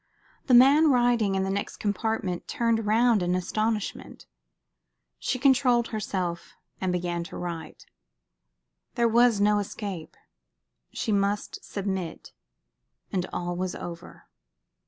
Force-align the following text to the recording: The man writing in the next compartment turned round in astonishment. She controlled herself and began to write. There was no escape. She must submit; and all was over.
The 0.47 0.55
man 0.55 0.89
writing 0.89 1.35
in 1.35 1.43
the 1.43 1.51
next 1.51 1.77
compartment 1.77 2.47
turned 2.47 2.87
round 2.87 3.21
in 3.21 3.35
astonishment. 3.35 4.25
She 5.19 5.37
controlled 5.37 5.89
herself 5.89 6.55
and 6.81 6.91
began 6.91 7.23
to 7.25 7.37
write. 7.37 7.85
There 8.95 9.07
was 9.07 9.39
no 9.39 9.59
escape. 9.59 10.17
She 10.91 11.11
must 11.11 11.63
submit; 11.63 12.31
and 13.11 13.27
all 13.31 13.55
was 13.55 13.75
over. 13.75 14.23